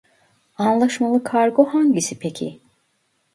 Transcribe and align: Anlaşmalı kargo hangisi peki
Anlaşmalı 0.57 1.23
kargo 1.23 1.65
hangisi 1.65 2.19
peki 2.19 2.59